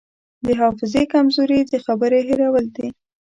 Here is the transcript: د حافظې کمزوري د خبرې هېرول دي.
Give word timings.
د 0.45 0.47
حافظې 0.59 1.03
کمزوري 1.13 1.59
د 1.71 1.73
خبرې 1.85 2.19
هېرول 2.29 2.65
دي. 2.75 2.87